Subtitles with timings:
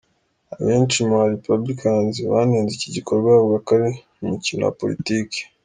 [0.55, 3.89] Abenshi mu ba républicains banenze iki gikorwa bavuga ko ari
[4.25, 5.39] umukino wa politiki.